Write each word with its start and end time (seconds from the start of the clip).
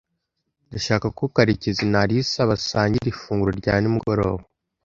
Ndashaka 0.67 1.07
ko 1.17 1.23
Karekezi 1.35 1.83
na 1.91 1.99
Alice 2.03 2.39
basangira 2.49 3.07
ifunguro 3.13 3.51
rya 3.61 3.75
nimugoroba. 3.81 4.43